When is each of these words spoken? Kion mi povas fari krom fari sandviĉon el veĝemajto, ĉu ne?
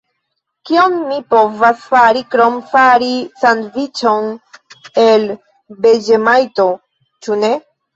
Kion 0.69 0.95
mi 1.09 1.17
povas 1.33 1.83
fari 1.91 2.25
krom 2.33 2.57
fari 2.73 3.11
sandviĉon 3.45 4.35
el 5.07 5.31
veĝemajto, 5.87 6.71
ĉu 7.27 7.43
ne? 7.49 7.59